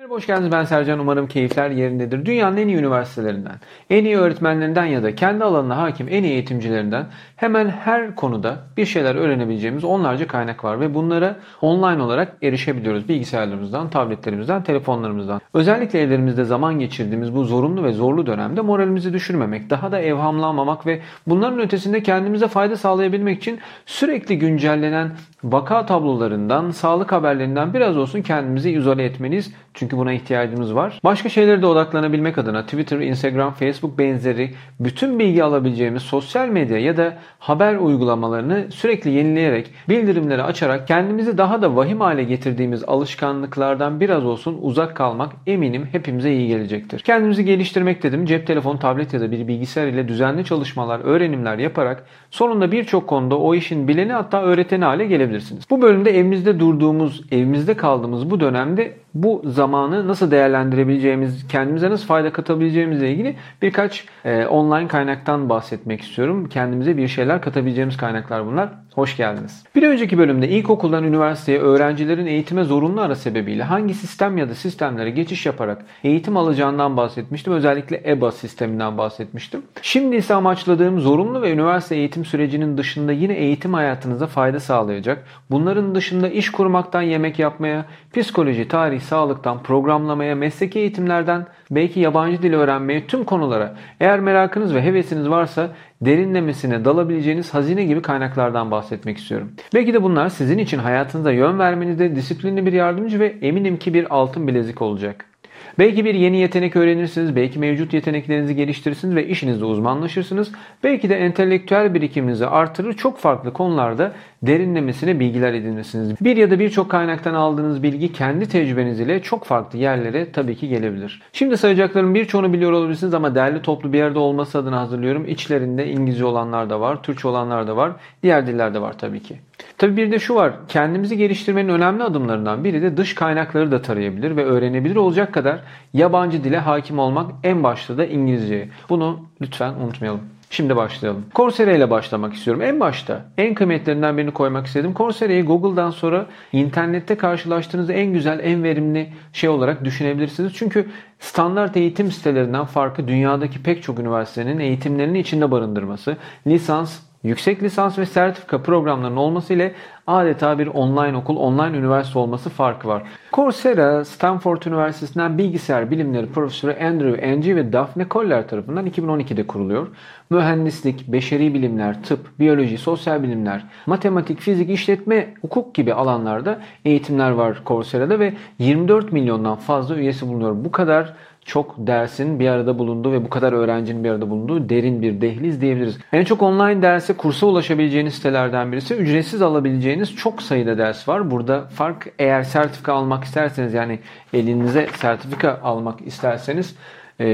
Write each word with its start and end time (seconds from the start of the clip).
Merhaba 0.00 0.14
hoş 0.14 0.26
geldiniz 0.26 0.52
ben 0.52 0.64
Sercan 0.64 0.98
umarım 0.98 1.28
keyifler 1.28 1.70
yerindedir. 1.70 2.26
Dünyanın 2.26 2.56
en 2.56 2.68
iyi 2.68 2.76
üniversitelerinden, 2.76 3.54
en 3.90 4.04
iyi 4.04 4.18
öğretmenlerinden 4.18 4.84
ya 4.84 5.02
da 5.02 5.14
kendi 5.14 5.44
alanına 5.44 5.76
hakim 5.76 6.08
en 6.10 6.22
iyi 6.22 6.32
eğitimcilerinden 6.32 7.06
hemen 7.36 7.68
her 7.68 8.14
konuda 8.14 8.56
bir 8.76 8.86
şeyler 8.86 9.14
öğrenebileceğimiz 9.14 9.84
onlarca 9.84 10.26
kaynak 10.26 10.64
var 10.64 10.80
ve 10.80 10.94
bunlara 10.94 11.36
online 11.60 12.02
olarak 12.02 12.36
erişebiliyoruz. 12.42 13.08
Bilgisayarlarımızdan, 13.08 13.90
tabletlerimizden, 13.90 14.62
telefonlarımızdan. 14.62 15.40
Özellikle 15.54 16.00
evlerimizde 16.00 16.44
zaman 16.44 16.78
geçirdiğimiz 16.78 17.34
bu 17.34 17.44
zorunlu 17.44 17.84
ve 17.84 17.92
zorlu 17.92 18.26
dönemde 18.26 18.60
moralimizi 18.60 19.12
düşürmemek, 19.12 19.70
daha 19.70 19.92
da 19.92 20.00
evhamlanmamak 20.00 20.86
ve 20.86 21.00
bunların 21.26 21.58
ötesinde 21.58 22.02
kendimize 22.02 22.48
fayda 22.48 22.76
sağlayabilmek 22.76 23.38
için 23.38 23.58
sürekli 23.86 24.38
güncellenen 24.38 25.10
vaka 25.44 25.86
tablolarından, 25.86 26.70
sağlık 26.70 27.12
haberlerinden 27.12 27.74
biraz 27.74 27.96
olsun 27.96 28.22
kendimizi 28.22 28.70
izole 28.70 29.04
etmeliyiz. 29.04 29.52
Çünkü 29.74 29.96
buna 29.96 30.12
ihtiyacımız 30.12 30.74
var. 30.74 31.00
Başka 31.04 31.28
şeylere 31.28 31.62
de 31.62 31.66
odaklanabilmek 31.66 32.38
adına 32.38 32.62
Twitter, 32.62 33.00
Instagram, 33.00 33.52
Facebook 33.52 33.98
benzeri 33.98 34.50
bütün 34.80 35.18
bilgi 35.18 35.44
alabileceğimiz 35.44 36.02
sosyal 36.02 36.48
medya 36.48 36.78
ya 36.78 36.96
da 36.96 37.14
haber 37.38 37.76
uygulamalarını 37.76 38.66
sürekli 38.70 39.10
yenileyerek, 39.10 39.70
bildirimleri 39.88 40.42
açarak 40.42 40.88
kendimizi 40.88 41.38
daha 41.38 41.62
da 41.62 41.76
vahim 41.76 42.00
hale 42.00 42.24
getirdiğimiz 42.24 42.84
alışkanlıklardan 42.86 44.00
biraz 44.00 44.24
olsun 44.24 44.58
uzak 44.62 44.96
kalmak 44.96 45.32
eminim 45.46 45.88
hepimize 45.92 46.32
iyi 46.32 46.48
gelecektir. 46.48 47.00
Kendimizi 47.00 47.44
geliştirmek 47.44 48.02
dedim. 48.02 48.26
Cep 48.26 48.46
telefonu, 48.46 48.78
tablet 48.78 49.14
ya 49.14 49.20
da 49.20 49.30
bir 49.30 49.48
bilgisayar 49.48 49.86
ile 49.86 50.08
düzenli 50.08 50.44
çalışmalar, 50.44 51.00
öğrenimler 51.00 51.58
yaparak 51.58 52.04
sonunda 52.30 52.72
birçok 52.72 53.06
konuda 53.06 53.38
o 53.38 53.54
işin 53.54 53.88
bileni 53.88 54.12
hatta 54.12 54.42
öğreteni 54.42 54.84
hale 54.84 55.06
gelebilirsiniz. 55.30 55.64
Bu 55.70 55.82
bölümde 55.82 56.10
evimizde 56.10 56.60
durduğumuz, 56.60 57.22
evimizde 57.30 57.76
kaldığımız 57.76 58.30
bu 58.30 58.40
dönemde 58.40 58.96
bu 59.14 59.42
zamanı 59.44 60.08
nasıl 60.08 60.30
değerlendirebileceğimiz, 60.30 61.48
kendimize 61.48 61.90
nasıl 61.90 62.06
fayda 62.06 62.32
katabileceğimizle 62.32 63.12
ilgili 63.12 63.36
birkaç 63.62 64.04
e, 64.24 64.46
online 64.46 64.88
kaynaktan 64.88 65.48
bahsetmek 65.48 66.00
istiyorum. 66.00 66.48
Kendimize 66.48 66.96
bir 66.96 67.08
şeyler 67.08 67.42
katabileceğimiz 67.42 67.96
kaynaklar 67.96 68.46
bunlar. 68.46 68.68
Hoş 68.94 69.16
geldiniz. 69.16 69.64
Bir 69.74 69.82
önceki 69.82 70.18
bölümde 70.18 70.48
ilkokuldan 70.48 71.04
üniversiteye 71.04 71.58
öğrencilerin 71.58 72.26
eğitime 72.26 72.64
zorunlu 72.64 73.00
ara 73.00 73.14
sebebiyle 73.14 73.62
hangi 73.62 73.94
sistem 73.94 74.38
ya 74.38 74.48
da 74.48 74.54
sistemlere 74.54 75.10
geçiş 75.10 75.46
yaparak 75.46 75.84
eğitim 76.04 76.36
alacağından 76.36 76.96
bahsetmiştim. 76.96 77.52
Özellikle 77.52 78.02
EBA 78.06 78.32
sisteminden 78.32 78.98
bahsetmiştim. 78.98 79.62
Şimdi 79.82 80.16
ise 80.16 80.34
amaçladığım 80.34 81.00
zorunlu 81.00 81.42
ve 81.42 81.52
üniversite 81.52 81.96
eğitim 81.96 82.24
sürecinin 82.24 82.78
dışında 82.78 83.12
yine 83.12 83.34
eğitim 83.34 83.74
hayatınıza 83.74 84.26
fayda 84.26 84.60
sağlayacak. 84.60 85.24
Bunların 85.50 85.94
dışında 85.94 86.28
iş 86.28 86.50
kurmaktan 86.50 87.02
yemek 87.02 87.38
yapmaya, 87.38 87.84
psikoloji, 88.14 88.68
tarih, 88.68 88.99
sağlıktan 89.00 89.62
programlamaya, 89.62 90.34
mesleki 90.34 90.78
eğitimlerden 90.78 91.46
belki 91.70 92.00
yabancı 92.00 92.42
dil 92.42 92.52
öğrenmeye 92.52 93.06
tüm 93.06 93.24
konulara 93.24 93.74
eğer 94.00 94.20
merakınız 94.20 94.74
ve 94.74 94.82
hevesiniz 94.82 95.30
varsa 95.30 95.68
derinlemesine 96.00 96.84
dalabileceğiniz 96.84 97.54
hazine 97.54 97.84
gibi 97.84 98.02
kaynaklardan 98.02 98.70
bahsetmek 98.70 99.18
istiyorum. 99.18 99.52
Belki 99.74 99.94
de 99.94 100.02
bunlar 100.02 100.28
sizin 100.28 100.58
için 100.58 100.78
hayatınıza 100.78 101.32
yön 101.32 101.58
vermenizde 101.58 102.16
disiplinli 102.16 102.66
bir 102.66 102.72
yardımcı 102.72 103.20
ve 103.20 103.34
eminim 103.42 103.76
ki 103.76 103.94
bir 103.94 104.14
altın 104.14 104.46
bilezik 104.46 104.82
olacak. 104.82 105.29
Belki 105.78 106.04
bir 106.04 106.14
yeni 106.14 106.36
yetenek 106.36 106.76
öğrenirsiniz, 106.76 107.36
belki 107.36 107.58
mevcut 107.58 107.94
yeteneklerinizi 107.94 108.56
geliştirirsiniz 108.56 109.16
ve 109.16 109.26
işinizde 109.26 109.64
uzmanlaşırsınız. 109.64 110.52
Belki 110.84 111.08
de 111.08 111.16
entelektüel 111.16 111.94
birikiminizi 111.94 112.46
artırır, 112.46 112.92
çok 112.92 113.18
farklı 113.18 113.52
konularda 113.52 114.12
derinlemesine 114.42 115.20
bilgiler 115.20 115.54
edinirsiniz. 115.54 116.20
Bir 116.20 116.36
ya 116.36 116.50
da 116.50 116.58
birçok 116.58 116.90
kaynaktan 116.90 117.34
aldığınız 117.34 117.82
bilgi 117.82 118.12
kendi 118.12 118.48
tecrübeniz 118.48 119.00
ile 119.00 119.22
çok 119.22 119.44
farklı 119.44 119.78
yerlere 119.78 120.32
tabii 120.32 120.56
ki 120.56 120.68
gelebilir. 120.68 121.22
Şimdi 121.32 121.56
sayacaklarım 121.56 122.14
birçoğunu 122.14 122.52
biliyor 122.52 122.72
olabilirsiniz 122.72 123.14
ama 123.14 123.34
derli 123.34 123.62
toplu 123.62 123.92
bir 123.92 123.98
yerde 123.98 124.18
olması 124.18 124.58
adına 124.58 124.80
hazırlıyorum. 124.80 125.28
İçlerinde 125.28 125.90
İngilizce 125.90 126.24
olanlar 126.24 126.70
da 126.70 126.80
var, 126.80 127.02
Türkçe 127.02 127.28
olanlar 127.28 127.66
da 127.66 127.76
var, 127.76 127.92
diğer 128.22 128.46
diller 128.46 128.74
de 128.74 128.80
var 128.80 128.98
tabii 128.98 129.20
ki. 129.22 129.36
Tabii 129.78 129.96
bir 129.96 130.12
de 130.12 130.18
şu 130.18 130.34
var. 130.34 130.52
Kendimizi 130.68 131.16
geliştirmenin 131.16 131.68
önemli 131.68 132.02
adımlarından 132.02 132.64
biri 132.64 132.82
de 132.82 132.96
dış 132.96 133.14
kaynakları 133.14 133.70
da 133.70 133.82
tarayabilir 133.82 134.36
ve 134.36 134.44
öğrenebilir 134.44 134.96
olacak 134.96 135.34
kadar 135.34 135.49
yabancı 135.94 136.44
dile 136.44 136.58
hakim 136.58 136.98
olmak 136.98 137.30
en 137.44 137.62
başta 137.62 137.98
da 137.98 138.06
İngilizce. 138.06 138.68
Bunu 138.88 139.20
lütfen 139.40 139.74
unutmayalım. 139.74 140.20
Şimdi 140.52 140.76
başlayalım. 140.76 141.24
Coursera 141.34 141.72
ile 141.72 141.90
başlamak 141.90 142.34
istiyorum. 142.34 142.62
En 142.62 142.80
başta 142.80 143.24
en 143.38 143.54
kıymetlerinden 143.54 144.16
birini 144.16 144.30
koymak 144.30 144.66
istedim. 144.66 144.94
Coursera'yı 144.96 145.46
Google'dan 145.46 145.90
sonra 145.90 146.26
internette 146.52 147.14
karşılaştığınız 147.14 147.90
en 147.90 148.12
güzel, 148.12 148.40
en 148.42 148.62
verimli 148.62 149.12
şey 149.32 149.48
olarak 149.48 149.84
düşünebilirsiniz. 149.84 150.52
Çünkü 150.54 150.88
standart 151.18 151.76
eğitim 151.76 152.10
sitelerinden 152.10 152.64
farkı 152.64 153.08
dünyadaki 153.08 153.62
pek 153.62 153.82
çok 153.82 153.98
üniversitenin 153.98 154.58
eğitimlerini 154.58 155.18
içinde 155.18 155.50
barındırması, 155.50 156.16
lisans, 156.46 157.00
Yüksek 157.22 157.62
lisans 157.62 157.98
ve 157.98 158.06
sertifika 158.06 158.62
programlarının 158.62 159.16
olması 159.16 159.54
ile 159.54 159.74
adeta 160.10 160.58
bir 160.58 160.66
online 160.66 161.16
okul, 161.16 161.36
online 161.36 161.78
üniversite 161.78 162.18
olması 162.18 162.50
farkı 162.50 162.88
var. 162.88 163.02
Coursera, 163.32 164.04
Stanford 164.04 164.62
Üniversitesi'nden 164.62 165.38
bilgisayar 165.38 165.90
bilimleri 165.90 166.26
profesörü 166.26 166.72
Andrew 166.84 167.36
Ng 167.36 167.46
ve 167.46 167.72
Daphne 167.72 168.08
Koller 168.08 168.48
tarafından 168.48 168.86
2012'de 168.86 169.46
kuruluyor. 169.46 169.86
Mühendislik, 170.30 171.08
beşeri 171.08 171.54
bilimler, 171.54 172.02
tıp, 172.02 172.38
biyoloji, 172.38 172.78
sosyal 172.78 173.22
bilimler, 173.22 173.64
matematik, 173.86 174.40
fizik, 174.40 174.70
işletme, 174.70 175.34
hukuk 175.42 175.74
gibi 175.74 175.94
alanlarda 175.94 176.58
eğitimler 176.84 177.30
var 177.30 177.62
Coursera'da 177.66 178.18
ve 178.18 178.34
24 178.58 179.12
milyondan 179.12 179.56
fazla 179.56 179.96
üyesi 179.96 180.28
bulunuyor. 180.28 180.64
Bu 180.64 180.72
kadar 180.72 181.14
çok 181.44 181.74
dersin 181.78 182.40
bir 182.40 182.48
arada 182.48 182.78
bulunduğu 182.78 183.12
ve 183.12 183.24
bu 183.24 183.30
kadar 183.30 183.52
öğrencinin 183.52 184.04
bir 184.04 184.10
arada 184.10 184.30
bulunduğu 184.30 184.68
derin 184.68 185.02
bir 185.02 185.20
dehliz 185.20 185.60
diyebiliriz. 185.60 185.98
En 186.12 186.24
çok 186.24 186.42
online 186.42 186.82
derse 186.82 187.12
kursa 187.12 187.46
ulaşabileceğiniz 187.46 188.14
sitelerden 188.14 188.72
birisi. 188.72 188.94
Ücretsiz 188.94 189.42
alabileceğiniz 189.42 189.99
çok 190.06 190.42
sayıda 190.42 190.78
ders 190.78 191.08
var. 191.08 191.30
Burada 191.30 191.66
fark 191.66 192.12
eğer 192.18 192.42
sertifika 192.42 192.92
almak 192.92 193.24
isterseniz 193.24 193.74
yani 193.74 193.98
elinize 194.32 194.88
sertifika 194.96 195.60
almak 195.62 196.00
isterseniz 196.06 196.76
e, 197.20 197.24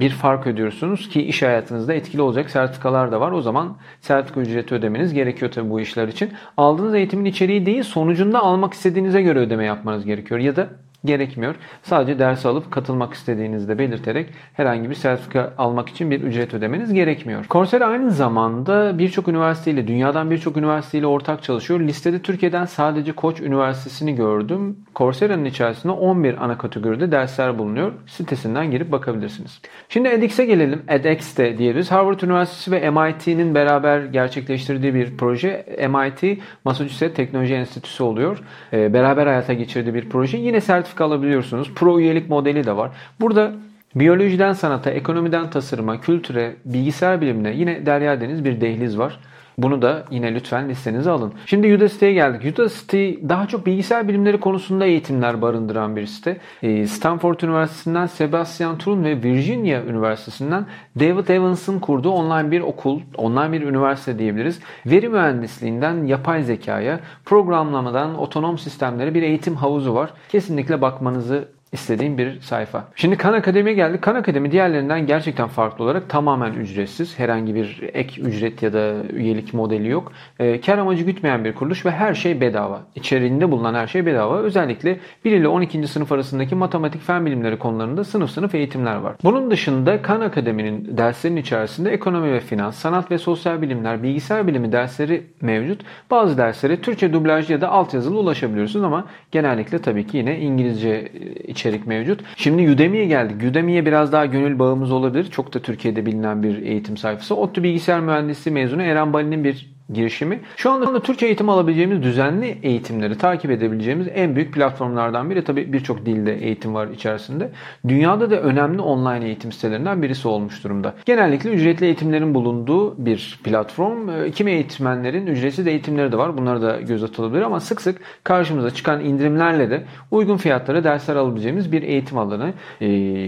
bir 0.00 0.10
fark 0.10 0.46
ödüyorsunuz 0.46 1.08
ki 1.08 1.22
iş 1.22 1.42
hayatınızda 1.42 1.94
etkili 1.94 2.22
olacak 2.22 2.50
sertifikalar 2.50 3.12
da 3.12 3.20
var. 3.20 3.32
O 3.32 3.42
zaman 3.42 3.76
sertifika 4.00 4.40
ücreti 4.40 4.74
ödemeniz 4.74 5.14
gerekiyor 5.14 5.52
tabii 5.52 5.70
bu 5.70 5.80
işler 5.80 6.08
için. 6.08 6.32
Aldığınız 6.56 6.94
eğitimin 6.94 7.24
içeriği 7.24 7.66
değil 7.66 7.82
sonucunda 7.82 8.40
almak 8.40 8.74
istediğinize 8.74 9.22
göre 9.22 9.38
ödeme 9.38 9.64
yapmanız 9.64 10.04
gerekiyor. 10.04 10.40
Ya 10.40 10.56
da 10.56 10.68
gerekmiyor. 11.06 11.54
Sadece 11.82 12.18
ders 12.18 12.46
alıp 12.46 12.70
katılmak 12.70 13.14
istediğinizde 13.14 13.78
belirterek 13.78 14.26
herhangi 14.52 14.90
bir 14.90 14.94
sertifika 14.94 15.52
almak 15.58 15.88
için 15.88 16.10
bir 16.10 16.20
ücret 16.20 16.54
ödemeniz 16.54 16.92
gerekmiyor. 16.92 17.44
Coursera 17.50 17.86
aynı 17.86 18.10
zamanda 18.10 18.98
birçok 18.98 19.28
üniversiteyle, 19.28 19.88
dünyadan 19.88 20.30
birçok 20.30 20.56
üniversiteyle 20.56 21.06
ortak 21.06 21.42
çalışıyor. 21.42 21.80
Listede 21.80 22.18
Türkiye'den 22.18 22.64
sadece 22.64 23.12
Koç 23.12 23.40
Üniversitesi'ni 23.40 24.14
gördüm. 24.14 24.76
Coursera'nın 24.96 25.44
içerisinde 25.44 25.92
11 25.92 26.44
ana 26.44 26.58
kategoride 26.58 27.12
dersler 27.12 27.58
bulunuyor. 27.58 27.92
Sitesinden 28.06 28.70
girip 28.70 28.92
bakabilirsiniz. 28.92 29.60
Şimdi 29.88 30.08
edX'e 30.08 30.44
gelelim. 30.44 30.82
edX 30.88 31.36
de 31.36 31.58
diyebiliriz. 31.58 31.90
Harvard 31.90 32.20
Üniversitesi 32.20 32.72
ve 32.72 32.90
MIT'nin 32.90 33.54
beraber 33.54 34.04
gerçekleştirdiği 34.04 34.94
bir 34.94 35.16
proje. 35.16 35.66
MIT 35.88 36.38
Massachusetts 36.64 37.16
Teknoloji 37.16 37.54
Enstitüsü 37.54 38.02
oluyor. 38.02 38.38
Ee, 38.72 38.92
beraber 38.92 39.26
hayata 39.26 39.52
geçirdiği 39.52 39.94
bir 39.94 40.08
proje. 40.08 40.38
Yine 40.38 40.60
sertifika 40.60 40.95
sertifika 40.96 41.04
alabiliyorsunuz. 41.04 41.70
Pro 41.74 42.00
üyelik 42.00 42.28
modeli 42.28 42.64
de 42.64 42.76
var. 42.76 42.90
Burada 43.20 43.52
biyolojiden 43.96 44.52
sanata, 44.52 44.90
ekonomiden 44.90 45.50
tasarıma, 45.50 46.00
kültüre, 46.00 46.56
bilgisayar 46.64 47.20
bilimine 47.20 47.54
yine 47.54 47.86
Derya 47.86 48.20
Deniz 48.20 48.44
bir 48.44 48.60
dehliz 48.60 48.98
var. 48.98 49.18
Bunu 49.58 49.82
da 49.82 50.04
yine 50.10 50.34
lütfen 50.34 50.68
listenize 50.68 51.10
alın. 51.10 51.32
Şimdi 51.46 51.74
Udacity'ye 51.74 52.12
geldik. 52.12 52.54
Udacity 52.54 53.10
daha 53.28 53.46
çok 53.46 53.66
bilgisayar 53.66 54.08
bilimleri 54.08 54.40
konusunda 54.40 54.84
eğitimler 54.84 55.42
barındıran 55.42 55.96
bir 55.96 56.06
site. 56.06 56.36
Ee, 56.62 56.86
Stanford 56.86 57.40
Üniversitesi'nden 57.40 58.06
Sebastian 58.06 58.78
Thrun 58.78 59.04
ve 59.04 59.22
Virginia 59.22 59.82
Üniversitesi'nden 59.82 60.66
David 61.00 61.28
Evans'ın 61.28 61.78
kurduğu 61.78 62.10
online 62.10 62.50
bir 62.50 62.60
okul, 62.60 63.00
online 63.16 63.52
bir 63.52 63.62
üniversite 63.62 64.18
diyebiliriz. 64.18 64.60
Veri 64.86 65.08
mühendisliğinden 65.08 66.04
yapay 66.04 66.42
zekaya, 66.42 67.00
programlamadan 67.24 68.18
otonom 68.18 68.58
sistemlere 68.58 69.14
bir 69.14 69.22
eğitim 69.22 69.54
havuzu 69.56 69.94
var. 69.94 70.10
Kesinlikle 70.28 70.80
bakmanızı 70.80 71.55
istediğim 71.76 72.18
bir 72.18 72.40
sayfa. 72.40 72.84
Şimdi 72.94 73.16
Khan 73.16 73.32
Akademi'ye 73.32 73.76
geldik. 73.76 74.02
Khan 74.02 74.14
Akademi 74.14 74.52
diğerlerinden 74.52 75.06
gerçekten 75.06 75.48
farklı 75.48 75.84
olarak 75.84 76.08
tamamen 76.08 76.52
ücretsiz. 76.52 77.18
Herhangi 77.18 77.54
bir 77.54 77.90
ek 77.94 78.22
ücret 78.22 78.62
ya 78.62 78.72
da 78.72 78.94
üyelik 79.12 79.54
modeli 79.54 79.88
yok. 79.88 80.12
E, 80.38 80.60
kar 80.60 80.78
amacı 80.78 81.04
gütmeyen 81.04 81.44
bir 81.44 81.54
kuruluş 81.54 81.86
ve 81.86 81.90
her 81.90 82.14
şey 82.14 82.40
bedava. 82.40 82.82
İçeriğinde 82.94 83.50
bulunan 83.50 83.74
her 83.74 83.86
şey 83.86 84.06
bedava. 84.06 84.38
Özellikle 84.38 84.98
1 85.24 85.32
ile 85.32 85.48
12. 85.48 85.86
sınıf 85.88 86.12
arasındaki 86.12 86.54
matematik 86.54 87.02
fen 87.02 87.26
bilimleri 87.26 87.58
konularında 87.58 88.04
sınıf 88.04 88.30
sınıf 88.30 88.54
eğitimler 88.54 88.96
var. 88.96 89.16
Bunun 89.24 89.50
dışında 89.50 90.02
Khan 90.02 90.20
Akademi'nin 90.20 90.96
derslerinin 90.96 91.40
içerisinde 91.40 91.90
ekonomi 91.90 92.32
ve 92.32 92.40
finans, 92.40 92.76
sanat 92.76 93.10
ve 93.10 93.18
sosyal 93.18 93.62
bilimler, 93.62 94.02
bilgisayar 94.02 94.46
bilimi 94.46 94.72
dersleri 94.72 95.22
mevcut. 95.40 95.82
Bazı 96.10 96.38
derslere 96.38 96.80
Türkçe 96.80 97.12
dublaj 97.12 97.50
ya 97.50 97.60
da 97.60 97.68
altyazılı 97.68 98.18
ulaşabiliyorsunuz 98.18 98.84
ama 98.84 99.04
genellikle 99.30 99.78
tabii 99.78 100.06
ki 100.06 100.16
yine 100.16 100.38
İngilizce 100.40 101.08
içerik 101.48 101.65
içerik 101.66 101.86
mevcut. 101.86 102.20
Şimdi 102.36 102.70
Udemy'ye 102.70 103.06
geldik. 103.06 103.50
Udemy'ye 103.50 103.86
biraz 103.86 104.12
daha 104.12 104.26
gönül 104.26 104.58
bağımız 104.58 104.92
olabilir. 104.92 105.30
Çok 105.30 105.54
da 105.54 105.58
Türkiye'de 105.58 106.06
bilinen 106.06 106.42
bir 106.42 106.62
eğitim 106.62 106.96
sayfası. 106.96 107.36
ODTÜ 107.36 107.62
Bilgisayar 107.62 108.00
Mühendisliği 108.00 108.54
mezunu 108.54 108.82
Eren 108.82 109.12
Bali'nin 109.12 109.44
bir 109.44 109.75
girişimi. 109.92 110.40
Şu 110.56 110.70
anda 110.70 111.00
Türkçe 111.00 111.26
eğitim 111.26 111.48
alabileceğimiz 111.48 112.02
düzenli 112.02 112.58
eğitimleri 112.62 113.18
takip 113.18 113.50
edebileceğimiz 113.50 114.08
en 114.14 114.36
büyük 114.36 114.54
platformlardan 114.54 115.30
biri. 115.30 115.44
Tabi 115.44 115.72
birçok 115.72 116.06
dilde 116.06 116.34
eğitim 116.34 116.74
var 116.74 116.88
içerisinde. 116.88 117.50
Dünyada 117.88 118.30
da 118.30 118.40
önemli 118.40 118.80
online 118.80 119.26
eğitim 119.26 119.52
sitelerinden 119.52 120.02
birisi 120.02 120.28
olmuş 120.28 120.64
durumda. 120.64 120.94
Genellikle 121.04 121.50
ücretli 121.50 121.84
eğitimlerin 121.84 122.34
bulunduğu 122.34 123.06
bir 123.06 123.40
platform. 123.44 124.08
Ee, 124.08 124.30
kimi 124.30 124.50
eğitmenlerin 124.50 125.26
ücretsiz 125.26 125.66
eğitimleri 125.66 126.12
de 126.12 126.18
var. 126.18 126.38
Bunları 126.38 126.62
da 126.62 126.80
göz 126.80 127.04
atılabilir 127.04 127.42
ama 127.42 127.60
sık 127.60 127.80
sık 127.80 128.00
karşımıza 128.24 128.70
çıkan 128.70 129.04
indirimlerle 129.04 129.70
de 129.70 129.84
uygun 130.10 130.36
fiyatlara 130.36 130.84
dersler 130.84 131.16
alabileceğimiz 131.16 131.72
bir 131.72 131.82
eğitim 131.82 132.18
alanı. 132.18 132.52
Ee, 132.80 132.86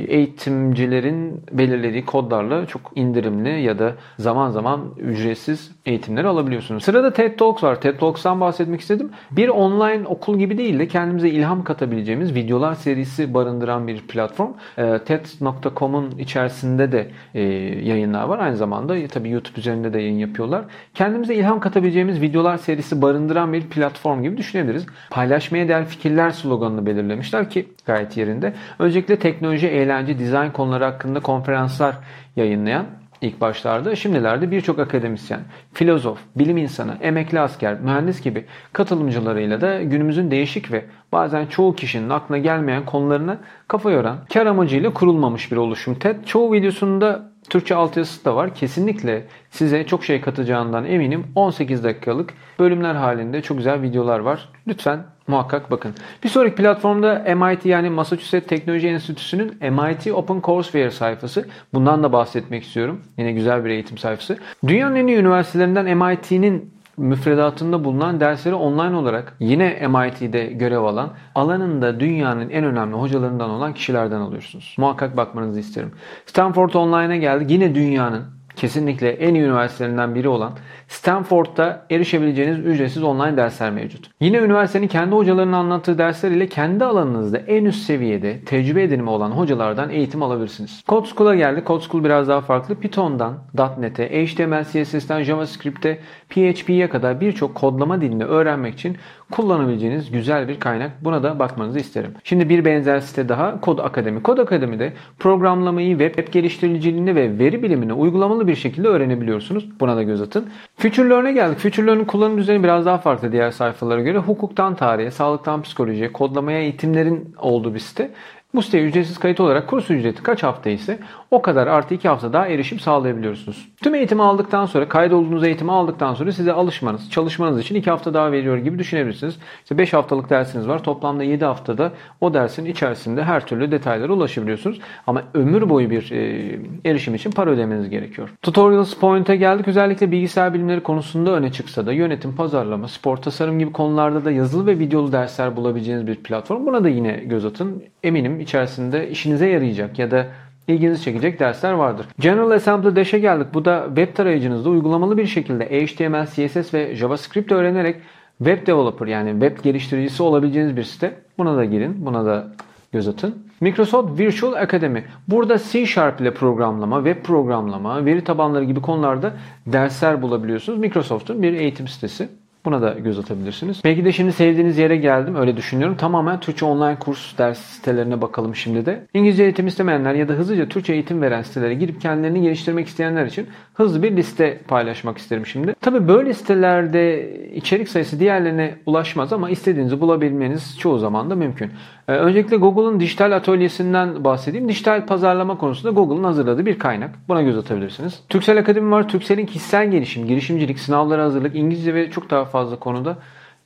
eğitimcilerin 0.08 1.40
belirlediği 1.52 2.05
kodlarla 2.05 2.66
çok 2.66 2.81
indirimli 2.94 3.62
ya 3.62 3.78
da 3.78 3.94
zaman 4.19 4.50
zaman 4.50 4.81
ücretsiz 4.99 5.70
eğitimleri 5.87 6.26
alabilirsiniz 6.26 6.47
alabiliyorsunuz. 6.48 6.84
Sırada 6.84 7.12
TED 7.12 7.38
Talks 7.38 7.62
var. 7.62 7.80
TED 7.80 7.98
Talks'tan 7.98 8.40
bahsetmek 8.40 8.80
istedim. 8.80 9.10
Bir 9.30 9.48
online 9.48 10.06
okul 10.06 10.38
gibi 10.38 10.58
değil 10.58 10.78
de 10.78 10.88
kendimize 10.88 11.28
ilham 11.28 11.64
katabileceğimiz 11.64 12.34
videolar 12.34 12.74
serisi 12.74 13.34
barındıran 13.34 13.88
bir 13.88 14.00
platform. 14.00 14.50
E, 14.78 14.98
TED.com'un 14.98 16.18
içerisinde 16.18 16.92
de 16.92 17.10
e, 17.34 17.42
yayınlar 17.88 18.24
var. 18.24 18.38
Aynı 18.38 18.56
zamanda 18.56 18.96
e, 18.96 19.08
tabii 19.08 19.30
YouTube 19.30 19.58
üzerinde 19.58 19.92
de 19.92 20.00
yayın 20.00 20.18
yapıyorlar. 20.18 20.64
Kendimize 20.94 21.34
ilham 21.34 21.60
katabileceğimiz 21.60 22.20
videolar 22.20 22.56
serisi 22.56 23.02
barındıran 23.02 23.52
bir 23.52 23.62
platform 23.62 24.22
gibi 24.22 24.36
düşünebiliriz. 24.36 24.86
Paylaşmaya 25.10 25.68
değer 25.68 25.84
fikirler 25.84 26.30
sloganını 26.30 26.86
belirlemişler 26.86 27.50
ki 27.50 27.68
gayet 27.86 28.16
yerinde. 28.16 28.52
Öncelikle 28.78 29.18
teknoloji, 29.18 29.68
eğlence, 29.68 30.18
dizayn 30.18 30.52
konuları 30.52 30.84
hakkında 30.84 31.20
konferanslar 31.20 31.94
yayınlayan 32.36 32.86
ilk 33.20 33.41
başlarda. 33.41 33.97
Şimdilerde 33.97 34.50
birçok 34.50 34.79
akademisyen, 34.79 35.41
filozof, 35.73 36.19
bilim 36.37 36.56
insanı, 36.56 36.97
emekli 37.00 37.41
asker, 37.41 37.81
mühendis 37.81 38.23
gibi 38.23 38.44
katılımcılarıyla 38.73 39.61
da 39.61 39.82
günümüzün 39.82 40.31
değişik 40.31 40.73
ve 40.73 40.85
bazen 41.12 41.47
çoğu 41.47 41.75
kişinin 41.75 42.11
aklına 42.11 42.38
gelmeyen 42.38 42.85
konularına 42.85 43.38
kafa 43.69 43.91
yoran, 43.91 44.19
kar 44.32 44.47
amacıyla 44.47 44.93
kurulmamış 44.93 45.53
bir 45.53 45.56
oluşum. 45.56 45.94
TED 45.94 46.25
çoğu 46.25 46.53
videosunda 46.53 47.29
Türkçe 47.50 47.75
altyazısı 47.75 48.25
da 48.25 48.37
var. 48.37 48.55
Kesinlikle 48.55 49.26
size 49.50 49.87
çok 49.87 50.05
şey 50.05 50.20
katacağından 50.20 50.85
eminim. 50.85 51.26
18 51.35 51.85
dakikalık 51.85 52.35
bölümler 52.59 52.94
halinde 52.94 53.43
çok 53.43 53.56
güzel 53.56 53.82
videolar 53.82 54.19
var. 54.19 54.49
Lütfen 54.67 55.05
muhakkak 55.28 55.70
bakın. 55.70 55.94
Bir 56.25 56.28
sonraki 56.28 56.54
platformda 56.54 57.34
MIT 57.36 57.66
yani 57.66 57.90
Massachusetts 57.90 58.48
Teknoloji 58.48 58.88
Enstitüsü'nün 58.88 59.72
MIT 59.72 60.12
Open 60.12 60.40
Courseware 60.44 60.90
sayfası. 60.90 61.48
Bundan 61.75 62.02
da 62.02 62.12
bahsetmek 62.12 62.64
istiyorum. 62.64 63.00
Yine 63.19 63.32
güzel 63.32 63.64
bir 63.64 63.70
eğitim 63.70 63.98
sayfası. 63.98 64.38
Dünyanın 64.66 64.96
en 64.96 65.06
iyi 65.06 65.16
üniversitelerinden 65.16 65.96
MIT'nin 65.96 66.78
müfredatında 66.98 67.84
bulunan 67.84 68.20
dersleri 68.20 68.54
online 68.54 68.96
olarak 68.96 69.36
yine 69.40 69.88
MIT'de 69.88 70.46
görev 70.46 70.80
alan, 70.80 71.10
alanında 71.34 72.00
dünyanın 72.00 72.50
en 72.50 72.64
önemli 72.64 72.96
hocalarından 72.96 73.50
olan 73.50 73.74
kişilerden 73.74 74.20
alıyorsunuz. 74.20 74.74
Muhakkak 74.78 75.16
bakmanızı 75.16 75.60
isterim. 75.60 75.92
Stanford 76.26 76.74
Online'a 76.74 77.16
geldi. 77.16 77.52
Yine 77.52 77.74
dünyanın 77.74 78.38
kesinlikle 78.58 79.10
en 79.10 79.34
iyi 79.34 79.44
üniversitelerinden 79.44 80.14
biri 80.14 80.28
olan 80.28 80.52
Stanford'da 80.88 81.87
erişebileceğiniz 81.90 82.58
ücretsiz 82.58 83.02
online 83.02 83.37
dersler 83.37 83.70
mevcut. 83.70 84.10
Yine 84.20 84.37
üniversitenin 84.37 84.88
kendi 84.88 85.14
hocalarının 85.14 85.52
anlattığı 85.52 85.99
dersler 85.99 86.31
ile 86.31 86.46
kendi 86.46 86.84
alanınızda 86.84 87.38
en 87.38 87.64
üst 87.64 87.82
seviyede 87.82 88.40
tecrübe 88.40 88.82
edinimi 88.82 89.10
olan 89.10 89.31
hocalardan 89.31 89.90
eğitim 89.90 90.22
alabilirsiniz. 90.22 90.82
Code 90.88 91.08
School'a 91.08 91.34
geldi. 91.34 91.62
Code 91.66 91.84
School 91.84 92.05
biraz 92.05 92.28
daha 92.28 92.40
farklı. 92.40 92.75
Python'dan 92.75 93.34
.NET'e, 93.78 94.26
HTML, 94.26 94.64
CSS'ten 94.64 95.22
JavaScript'e, 95.22 95.99
PHP'ye 96.28 96.88
kadar 96.88 97.20
birçok 97.20 97.55
kodlama 97.55 98.00
dilini 98.00 98.25
öğrenmek 98.25 98.75
için 98.75 98.96
kullanabileceğiniz 99.31 100.10
güzel 100.10 100.49
bir 100.49 100.60
kaynak. 100.60 100.90
Buna 101.05 101.22
da 101.22 101.38
bakmanızı 101.38 101.78
isterim. 101.78 102.10
Şimdi 102.25 102.49
bir 102.49 102.64
benzer 102.64 103.00
site 103.00 103.28
daha 103.28 103.60
Kod 103.60 103.78
Akademi. 103.78 104.22
Kod 104.22 104.38
Akademi'de 104.38 104.93
programlamayı, 105.19 105.99
web 105.99 106.32
geliştiriciliğini 106.32 107.14
ve 107.14 107.38
veri 107.38 107.62
bilimini 107.62 107.93
uygulamalı 107.93 108.47
bir 108.48 108.54
şekilde 108.54 108.88
öğrenebiliyorsunuz. 108.88 109.80
Buna 109.80 109.96
da 109.96 110.02
göz 110.02 110.22
atın. 110.22 110.48
Future 110.76 111.10
Learn'e 111.10 111.32
geldik. 111.32 111.58
Future 111.58 111.86
Learn'in 111.86 112.04
kullanım 112.04 112.38
düzeni 112.38 112.62
biraz 112.62 112.86
daha 112.86 112.98
farklı 112.98 113.32
diğer 113.32 113.50
sayfalara 113.50 114.00
göre. 114.00 114.18
Hukuktan 114.18 114.74
tarihe, 114.74 115.10
sağlıktan 115.10 115.62
psikolojiye, 115.62 116.12
kodlamaya 116.12 116.58
eğitimlerin 116.58 117.34
olduğu 117.38 117.74
bir 117.74 117.78
site. 117.78 118.10
Bu 118.58 118.62
siteye 118.62 118.84
ücretsiz 118.84 119.19
kayıt 119.19 119.40
olarak 119.40 119.69
kurs 119.69 119.90
ücreti 119.90 120.22
kaç 120.22 120.43
hafta 120.43 120.70
ise 120.70 120.99
o 121.31 121.43
kadar 121.43 121.66
artı 121.66 121.94
2 121.94 122.08
hafta 122.08 122.32
daha 122.32 122.49
erişim 122.49 122.81
sağlayabiliyorsunuz. 122.81 123.69
Tüm 123.82 123.94
eğitimi 123.94 124.22
aldıktan 124.22 124.66
sonra 124.66 124.88
kaydolduğunuz 124.88 125.44
eğitimi 125.44 125.72
aldıktan 125.72 126.14
sonra 126.14 126.32
size 126.32 126.52
alışmanız, 126.52 127.10
çalışmanız 127.10 127.60
için 127.60 127.75
2 127.75 127.90
hafta 127.90 128.14
daha 128.14 128.32
veriyor 128.32 128.56
gibi 128.56 128.78
düşünebilirsiniz. 128.78 129.38
İşte 129.62 129.78
5 129.78 129.93
haftalık 129.93 130.31
dersiniz 130.31 130.69
var. 130.69 130.82
Toplamda 130.82 131.25
7 131.25 131.44
haftada 131.44 131.93
o 132.20 132.34
dersin 132.34 132.64
içerisinde 132.64 133.25
her 133.25 133.46
türlü 133.46 133.70
detaylara 133.70 134.12
ulaşabiliyorsunuz. 134.12 134.81
Ama 135.06 135.22
ömür 135.34 135.69
boyu 135.69 135.90
bir 135.90 136.12
e, 136.12 136.58
erişim 136.84 137.14
için 137.14 137.31
para 137.31 137.50
ödemeniz 137.50 137.90
gerekiyor. 137.90 138.28
Tutorials 138.43 138.94
Point'e 138.94 139.37
geldik. 139.37 139.69
Özellikle 139.69 140.10
bilgisayar 140.10 140.55
bilimleri 140.55 140.82
konusunda 140.82 141.31
öne 141.31 141.52
çıksa 141.52 141.87
da 141.87 141.93
yönetim, 141.93 142.37
pazarlama, 142.37 142.88
spor 142.88 143.16
tasarım 143.16 143.58
gibi 143.58 143.72
konularda 143.72 144.25
da 144.25 144.31
yazılı 144.31 144.66
ve 144.66 144.78
videolu 144.78 145.12
dersler 145.12 145.56
bulabileceğiniz 145.56 146.06
bir 146.06 146.14
platform. 146.14 146.66
Buna 146.66 146.84
da 146.84 146.88
yine 146.88 147.12
göz 147.12 147.44
atın. 147.44 147.82
Eminim 148.02 148.47
içerisinde 148.48 149.10
işinize 149.10 149.48
yarayacak 149.48 149.98
ya 149.98 150.10
da 150.10 150.26
ilginizi 150.68 151.02
çekecek 151.02 151.40
dersler 151.40 151.72
vardır. 151.72 152.06
General 152.18 152.50
Assembly 152.50 152.96
Dash'e 152.96 153.18
geldik. 153.18 153.46
Bu 153.54 153.64
da 153.64 153.84
web 153.86 154.14
tarayıcınızda 154.14 154.68
uygulamalı 154.68 155.18
bir 155.18 155.26
şekilde 155.26 155.64
HTML, 155.64 156.26
CSS 156.26 156.74
ve 156.74 156.94
JavaScript 156.96 157.52
öğrenerek 157.52 157.96
web 158.38 158.66
developer 158.66 159.06
yani 159.06 159.30
web 159.30 159.64
geliştiricisi 159.64 160.22
olabileceğiniz 160.22 160.76
bir 160.76 160.82
site. 160.82 161.14
Buna 161.38 161.56
da 161.56 161.64
girin. 161.64 162.06
Buna 162.06 162.24
da 162.24 162.46
göz 162.92 163.08
atın. 163.08 163.34
Microsoft 163.60 164.20
Virtual 164.20 164.52
Academy. 164.52 165.04
Burada 165.28 165.58
C 165.58 165.86
Sharp 165.86 166.20
ile 166.20 166.34
programlama, 166.34 167.04
web 167.04 167.24
programlama, 167.24 168.04
veri 168.04 168.24
tabanları 168.24 168.64
gibi 168.64 168.80
konularda 168.80 169.32
dersler 169.66 170.22
bulabiliyorsunuz. 170.22 170.78
Microsoft'un 170.78 171.42
bir 171.42 171.52
eğitim 171.52 171.88
sitesi. 171.88 172.28
Buna 172.69 172.82
da 172.82 172.91
göz 172.99 173.19
atabilirsiniz. 173.19 173.81
Belki 173.85 174.05
de 174.05 174.12
şimdi 174.12 174.32
sevdiğiniz 174.32 174.79
yere 174.79 174.97
geldim. 174.97 175.37
Öyle 175.37 175.56
düşünüyorum. 175.56 175.97
Tamamen 175.97 176.41
Türkçe 176.41 176.65
online 176.65 176.99
kurs 176.99 177.38
ders 177.38 177.59
sitelerine 177.59 178.20
bakalım 178.20 178.55
şimdi 178.55 178.87
de. 178.87 179.06
İngilizce 179.15 179.43
eğitim 179.43 179.67
istemeyenler 179.67 180.15
ya 180.15 180.29
da 180.29 180.32
hızlıca 180.32 180.69
Türkçe 180.69 180.93
eğitim 180.93 181.22
veren 181.22 181.43
sitelere 181.43 181.75
girip 181.75 182.01
kendilerini 182.01 182.43
geliştirmek 182.43 182.89
isteyenler 182.89 183.27
için 183.27 183.46
hızlı 183.75 184.03
bir 184.03 184.17
liste 184.17 184.58
paylaşmak 184.69 185.19
isterim 185.19 185.46
şimdi. 185.46 185.75
Tabii 185.81 186.08
böyle 186.08 186.34
sitelerde 186.34 187.37
içerik 187.55 187.89
sayısı 187.89 188.20
diğerlerine 188.20 188.75
ulaşmaz 188.87 189.32
ama 189.32 189.51
istediğinizi 189.51 190.01
bulabilmeniz 190.01 190.79
çoğu 190.79 190.98
zaman 190.98 191.31
da 191.31 191.34
mümkün. 191.34 191.70
Ee, 192.08 192.12
öncelikle 192.12 192.56
Google'un 192.56 193.00
dijital 193.00 193.32
atölyesinden 193.32 194.24
bahsedeyim. 194.24 194.69
Dijital 194.69 195.06
pazarlama 195.06 195.58
konusunda 195.58 195.94
Google'ın 195.94 196.24
hazırladığı 196.24 196.67
bir 196.67 196.79
kaynak. 196.79 197.10
Buna 197.29 197.43
göz 197.43 197.58
atabilirsiniz. 197.58 198.20
Türksel 198.29 198.58
Akademi 198.58 198.91
var. 198.91 199.08
Türksel'in 199.08 199.46
kişisel 199.46 199.91
gelişim, 199.91 200.27
girişimcilik, 200.27 200.79
sınavlara 200.79 201.24
hazırlık, 201.24 201.56
İngilizce 201.56 201.94
ve 201.94 202.10
çok 202.10 202.31
daha 202.31 202.44
fazla 202.44 202.79
konuda 202.79 203.17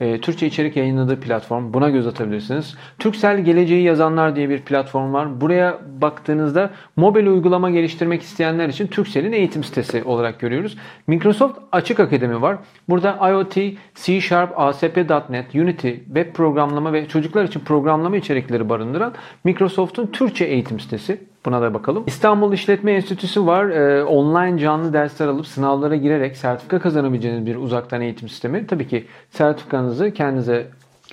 e, 0.02 0.20
Türkçe 0.20 0.46
içerik 0.46 0.76
yayınladığı 0.76 1.20
platform. 1.20 1.74
Buna 1.74 1.90
göz 1.90 2.06
atabilirsiniz. 2.06 2.74
Türksel 2.98 3.44
Geleceği 3.44 3.82
Yazanlar 3.82 4.36
diye 4.36 4.48
bir 4.48 4.60
platform 4.62 5.12
var. 5.12 5.40
Buraya 5.40 5.78
baktığınızda 6.00 6.70
mobil 6.96 7.26
uygulama 7.26 7.70
geliştirmek 7.70 8.22
isteyenler 8.22 8.68
için 8.68 8.86
Türksel'in 8.86 9.32
eğitim 9.32 9.64
sitesi 9.64 10.02
olarak 10.04 10.40
görüyoruz. 10.40 10.76
Microsoft 11.06 11.58
Açık 11.72 12.00
Akademi 12.00 12.42
var. 12.42 12.58
Burada 12.88 13.30
IoT, 13.30 13.54
C 13.94 14.20
Sharp, 14.20 14.60
ASP.NET, 14.60 15.54
Unity, 15.54 15.90
web 15.90 16.32
programlama 16.34 16.92
ve 16.92 17.08
çocuklar 17.08 17.44
için 17.44 17.60
programlama 17.60 18.16
içerikleri 18.16 18.68
barındıran 18.68 19.14
Microsoft'un 19.44 20.06
Türkçe 20.06 20.44
eğitim 20.44 20.80
sitesi. 20.80 21.31
Buna 21.44 21.62
da 21.62 21.74
bakalım. 21.74 22.04
İstanbul 22.06 22.52
İşletme 22.52 22.92
Enstitüsü 22.92 23.46
var. 23.46 23.68
Ee, 23.68 24.04
online 24.04 24.58
canlı 24.58 24.92
dersler 24.92 25.28
alıp 25.28 25.46
sınavlara 25.46 25.96
girerek 25.96 26.36
sertifika 26.36 26.78
kazanabileceğiniz 26.78 27.46
bir 27.46 27.56
uzaktan 27.56 28.00
eğitim 28.00 28.28
sistemi. 28.28 28.66
Tabii 28.66 28.88
ki 28.88 29.06
sertifikanızı 29.30 30.10
kendinize 30.10 30.66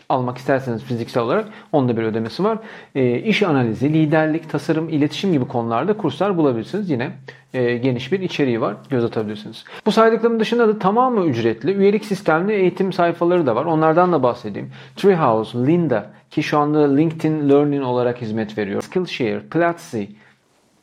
almak 0.09 0.37
isterseniz 0.37 0.83
fiziksel 0.83 1.23
olarak 1.23 1.45
onda 1.71 1.97
bir 1.97 2.03
ödemesi 2.03 2.43
var. 2.43 2.57
E, 2.95 3.19
iş 3.19 3.43
analizi, 3.43 3.93
liderlik, 3.93 4.49
tasarım, 4.49 4.89
iletişim 4.89 5.31
gibi 5.33 5.47
konularda 5.47 5.97
kurslar 5.97 6.37
bulabilirsiniz. 6.37 6.89
Yine 6.89 7.11
e, 7.53 7.77
geniş 7.77 8.11
bir 8.11 8.19
içeriği 8.19 8.61
var. 8.61 8.75
Göz 8.89 9.03
atabilirsiniz. 9.03 9.63
Bu 9.85 9.91
saydıklarım 9.91 10.39
dışında 10.39 10.67
da 10.67 10.79
tamamı 10.79 11.25
ücretli. 11.25 11.71
Üyelik 11.71 12.05
sistemli 12.05 12.53
eğitim 12.53 12.93
sayfaları 12.93 13.47
da 13.47 13.55
var. 13.55 13.65
Onlardan 13.65 14.11
da 14.11 14.23
bahsedeyim. 14.23 14.71
Treehouse, 14.95 15.57
Linda 15.57 16.11
ki 16.31 16.43
şu 16.43 16.59
anda 16.59 16.95
LinkedIn 16.95 17.49
Learning 17.49 17.83
olarak 17.83 18.21
hizmet 18.21 18.57
veriyor. 18.57 18.81
Skillshare, 18.81 19.39
Platzi, 19.39 20.09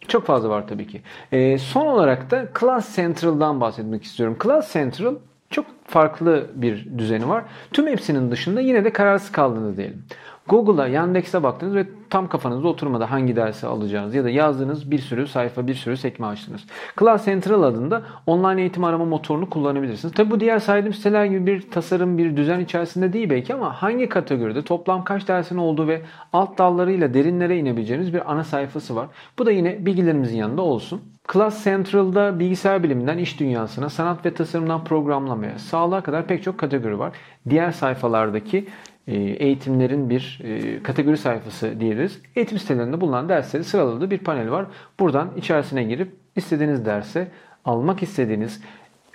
çok 0.08 0.26
fazla 0.26 0.48
var 0.48 0.68
tabii 0.68 0.86
ki. 0.86 1.02
E, 1.32 1.58
son 1.58 1.86
olarak 1.86 2.30
da 2.30 2.48
Class 2.60 2.96
Central'dan 2.96 3.60
bahsetmek 3.60 4.02
istiyorum. 4.02 4.36
Class 4.42 4.72
Central 4.72 5.14
çok 5.50 5.66
farklı 5.84 6.46
bir 6.54 6.98
düzeni 6.98 7.28
var. 7.28 7.44
Tüm 7.72 7.86
hepsinin 7.86 8.30
dışında 8.30 8.60
yine 8.60 8.84
de 8.84 8.92
kararsız 8.92 9.32
kaldınız 9.32 9.76
diyelim. 9.76 10.04
Google'a, 10.48 10.88
Yandex'e 10.88 11.42
baktınız 11.42 11.74
ve 11.74 11.86
tam 12.10 12.28
kafanızda 12.28 12.68
oturmadı 12.68 13.04
hangi 13.04 13.36
dersi 13.36 13.66
alacağınız 13.66 14.14
ya 14.14 14.24
da 14.24 14.30
yazdığınız 14.30 14.90
bir 14.90 14.98
sürü 14.98 15.26
sayfa 15.26 15.66
bir 15.66 15.74
sürü 15.74 15.96
sekme 15.96 16.26
açtınız. 16.26 16.64
Class 17.00 17.24
Central 17.24 17.62
adında 17.62 18.02
online 18.26 18.60
eğitim 18.60 18.84
arama 18.84 19.04
motorunu 19.04 19.50
kullanabilirsiniz. 19.50 20.14
Tabi 20.14 20.30
bu 20.30 20.40
diğer 20.40 20.58
saydığım 20.58 20.92
siteler 20.92 21.24
gibi 21.24 21.46
bir 21.46 21.70
tasarım 21.70 22.18
bir 22.18 22.36
düzen 22.36 22.60
içerisinde 22.60 23.12
değil 23.12 23.30
belki 23.30 23.54
ama 23.54 23.82
hangi 23.82 24.08
kategoride 24.08 24.62
toplam 24.62 25.04
kaç 25.04 25.28
dersin 25.28 25.56
olduğu 25.56 25.88
ve 25.88 26.02
alt 26.32 26.58
dallarıyla 26.58 27.14
derinlere 27.14 27.58
inebileceğiniz 27.58 28.14
bir 28.14 28.32
ana 28.32 28.44
sayfası 28.44 28.96
var. 28.96 29.08
Bu 29.38 29.46
da 29.46 29.50
yine 29.50 29.86
bilgilerimizin 29.86 30.36
yanında 30.36 30.62
olsun. 30.62 31.02
Class 31.32 31.64
Central'da 31.64 32.38
bilgisayar 32.38 32.82
biliminden 32.82 33.18
iş 33.18 33.40
dünyasına, 33.40 33.88
sanat 33.88 34.26
ve 34.26 34.34
tasarımdan 34.34 34.84
programlamaya, 34.84 35.58
sağlığa 35.58 36.00
kadar 36.00 36.26
pek 36.26 36.42
çok 36.42 36.58
kategori 36.58 36.98
var. 36.98 37.12
Diğer 37.48 37.72
sayfalardaki 37.72 38.68
e, 39.06 39.16
eğitimlerin 39.16 40.10
bir 40.10 40.40
e, 40.44 40.82
kategori 40.82 41.16
sayfası 41.16 41.80
diyebiliriz. 41.80 42.20
Eğitim 42.36 42.58
sitelerinde 42.58 43.00
bulunan 43.00 43.28
dersleri 43.28 43.64
sıraladığı 43.64 44.10
bir 44.10 44.18
panel 44.18 44.50
var. 44.50 44.66
Buradan 45.00 45.30
içerisine 45.36 45.84
girip 45.84 46.12
istediğiniz 46.36 46.86
derse 46.86 47.28
almak 47.64 48.02
istediğiniz 48.02 48.62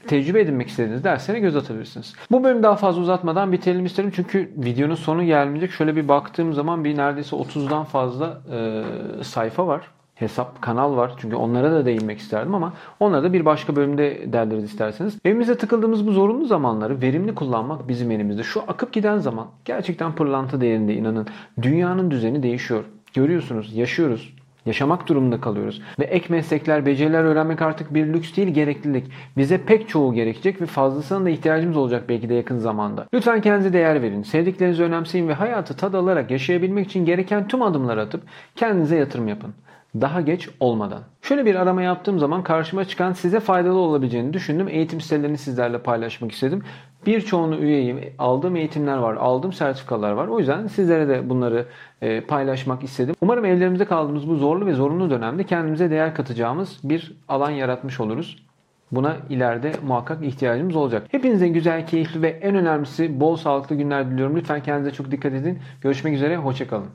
tecrübe 0.08 0.42
edinmek 0.42 0.68
istediğiniz 0.68 1.04
derslere 1.04 1.40
göz 1.40 1.56
atabilirsiniz. 1.56 2.14
Bu 2.32 2.44
bölümü 2.44 2.64
daha 2.64 2.76
fazla 2.76 3.02
uzatmadan 3.02 3.52
bitirelim 3.52 3.86
isterim. 3.86 4.12
Çünkü 4.16 4.52
videonun 4.58 4.96
sonu 4.96 5.24
gelmeyecek. 5.24 5.72
Şöyle 5.72 5.96
bir 5.96 6.08
baktığım 6.08 6.54
zaman 6.54 6.84
bir 6.84 6.98
neredeyse 6.98 7.36
30'dan 7.36 7.84
fazla 7.84 8.42
e, 8.52 8.84
sayfa 9.24 9.68
var 9.68 9.82
hesap, 10.22 10.62
kanal 10.62 10.98
var. 10.98 11.12
Çünkü 11.18 11.36
onlara 11.36 11.72
da 11.72 11.86
değinmek 11.86 12.20
isterdim 12.20 12.56
ama 12.56 12.74
onları 13.00 13.24
da 13.24 13.34
bir 13.34 13.46
başka 13.46 13.76
bölümde 13.76 14.34
derleriz 14.34 14.64
isterseniz. 14.64 15.18
Evimize 15.26 15.58
tıkıldığımız 15.58 16.08
bu 16.08 16.12
zorunlu 16.12 16.46
zamanları 16.46 17.02
verimli 17.02 17.36
kullanmak 17.36 17.88
bizim 17.88 18.12
elimizde. 18.12 18.44
Şu 18.44 18.62
akıp 18.68 18.94
giden 18.94 19.18
zaman 19.18 19.48
gerçekten 19.66 20.16
pırlanta 20.16 20.62
değerinde 20.62 20.94
inanın. 20.94 21.28
Dünyanın 21.62 22.12
düzeni 22.12 22.44
değişiyor. 22.44 22.84
Görüyorsunuz, 23.14 23.76
yaşıyoruz. 23.76 24.34
Yaşamak 24.66 25.08
durumunda 25.08 25.42
kalıyoruz. 25.42 25.82
Ve 26.00 26.04
ek 26.04 26.26
meslekler, 26.30 26.86
beceriler 26.86 27.24
öğrenmek 27.24 27.62
artık 27.62 27.94
bir 27.94 28.06
lüks 28.06 28.36
değil 28.36 28.48
gereklilik. 28.48 29.12
Bize 29.38 29.58
pek 29.58 29.90
çoğu 29.90 30.14
gerekecek 30.14 30.62
ve 30.62 30.66
fazlasına 30.66 31.26
da 31.26 31.30
ihtiyacımız 31.30 31.78
olacak 31.78 32.04
belki 32.10 32.30
de 32.30 32.34
yakın 32.34 32.58
zamanda. 32.58 33.08
Lütfen 33.14 33.42
kendinize 33.42 33.74
değer 33.74 34.02
verin. 34.02 34.24
Sevdiklerinizi 34.24 34.84
önemseyin 34.84 35.28
ve 35.28 35.34
hayatı 35.34 35.78
tad 35.78 35.94
alarak 35.94 36.32
yaşayabilmek 36.32 36.86
için 36.86 37.06
gereken 37.06 37.48
tüm 37.48 37.62
adımları 37.62 38.02
atıp 38.02 38.22
kendinize 38.56 38.96
yatırım 38.96 39.28
yapın 39.28 39.54
daha 39.96 40.22
geç 40.22 40.50
olmadan. 40.60 41.02
Şöyle 41.22 41.46
bir 41.46 41.56
arama 41.56 41.82
yaptığım 41.82 42.20
zaman 42.20 42.44
karşıma 42.44 42.86
çıkan 42.86 43.14
size 43.14 43.40
faydalı 43.40 43.78
olabileceğini 43.78 44.34
düşündüm. 44.34 44.68
Eğitim 44.68 45.02
sitelerini 45.02 45.38
sizlerle 45.38 45.78
paylaşmak 45.78 46.32
istedim. 46.32 46.64
Birçoğunu 47.06 47.56
üyeyim. 47.56 48.00
Aldığım 48.20 48.56
eğitimler 48.56 48.98
var, 48.98 49.16
aldığım 49.16 49.54
sertifikalar 49.54 50.12
var. 50.12 50.28
O 50.28 50.40
yüzden 50.40 50.68
sizlere 50.68 51.08
de 51.08 51.30
bunları 51.30 51.66
e, 52.02 52.22
paylaşmak 52.22 52.84
istedim. 52.84 53.16
Umarım 53.22 53.46
evlerimizde 53.46 53.86
kaldığımız 53.86 54.30
bu 54.30 54.36
zorlu 54.36 54.66
ve 54.66 54.74
zorunlu 54.74 55.10
dönemde 55.10 55.44
kendimize 55.44 55.92
değer 55.92 56.16
katacağımız 56.16 56.80
bir 56.84 57.18
alan 57.28 57.52
yaratmış 57.52 58.00
oluruz. 58.00 58.46
Buna 58.92 59.18
ileride 59.30 59.72
muhakkak 59.88 60.24
ihtiyacımız 60.24 60.76
olacak. 60.76 61.08
Hepinize 61.12 61.48
güzel, 61.48 61.88
keyifli 61.88 62.22
ve 62.22 62.30
en 62.30 62.56
önemlisi 62.56 63.20
bol 63.20 63.36
sağlıklı 63.36 63.76
günler 63.76 64.12
diliyorum. 64.12 64.36
Lütfen 64.36 64.64
kendinize 64.64 64.92
çok 64.92 65.12
dikkat 65.12 65.34
edin. 65.34 65.60
Görüşmek 65.82 66.14
üzere, 66.14 66.38
hoşçakalın. 66.38 66.88